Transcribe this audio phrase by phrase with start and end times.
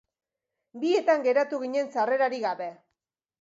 [0.83, 2.71] Bietan geratu ginen sarrerarik gabe.